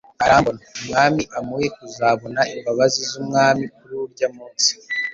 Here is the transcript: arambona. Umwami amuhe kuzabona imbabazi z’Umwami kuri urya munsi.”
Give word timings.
arambona. 0.23 0.59
Umwami 0.81 1.23
amuhe 1.37 1.67
kuzabona 1.77 2.41
imbabazi 2.53 2.99
z’Umwami 3.09 3.63
kuri 3.75 3.93
urya 4.03 4.27
munsi.” 4.35 4.71